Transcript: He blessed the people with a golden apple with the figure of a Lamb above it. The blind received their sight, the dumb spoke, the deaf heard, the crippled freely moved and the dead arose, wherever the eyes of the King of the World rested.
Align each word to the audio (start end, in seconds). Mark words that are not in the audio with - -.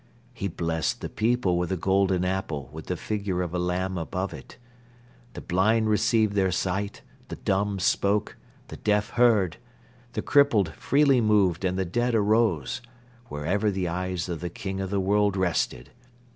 He 0.33 0.47
blessed 0.47 1.01
the 1.01 1.09
people 1.09 1.59
with 1.59 1.71
a 1.71 1.77
golden 1.77 2.25
apple 2.25 2.71
with 2.73 2.87
the 2.87 2.97
figure 2.97 3.43
of 3.43 3.53
a 3.53 3.59
Lamb 3.59 3.99
above 3.99 4.33
it. 4.33 4.57
The 5.33 5.41
blind 5.41 5.89
received 5.89 6.33
their 6.33 6.49
sight, 6.51 7.03
the 7.27 7.35
dumb 7.35 7.77
spoke, 7.77 8.35
the 8.69 8.77
deaf 8.77 9.11
heard, 9.11 9.57
the 10.13 10.23
crippled 10.23 10.73
freely 10.73 11.21
moved 11.21 11.63
and 11.63 11.77
the 11.77 11.85
dead 11.85 12.15
arose, 12.15 12.81
wherever 13.27 13.69
the 13.69 13.87
eyes 13.87 14.27
of 14.27 14.39
the 14.39 14.49
King 14.49 14.79
of 14.79 14.89
the 14.89 14.99
World 14.99 15.37
rested. 15.37 15.91